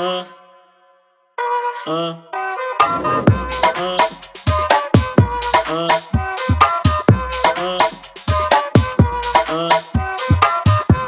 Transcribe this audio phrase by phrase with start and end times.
[0.00, 0.24] ah,
[1.88, 2.16] ah.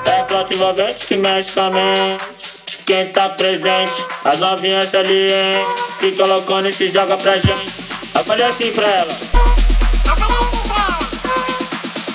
[0.07, 2.79] É flauta envolvente que mexe com a mente.
[2.85, 3.93] Quem tá presente,
[4.25, 5.85] as novinhas salientes.
[6.01, 7.73] Fica loucona e se joga pra gente.
[8.13, 9.13] Eu falei assim pra ela.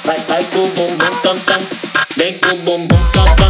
[0.03, 1.61] Vai, vai com o bumbum tam tam.
[2.17, 3.44] Vem com o bumbum tam tam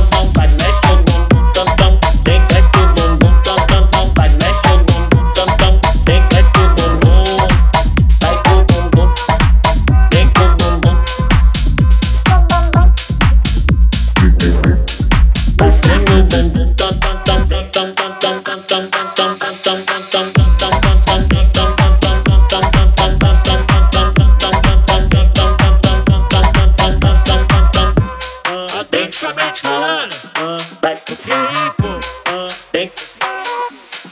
[28.80, 33.04] Atleticamente falando, uh, vai pro Filipe, uh, tem que.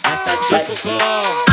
[0.04, 1.53] Mas tá tipo como?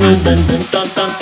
[0.00, 1.12] dun dun dun dun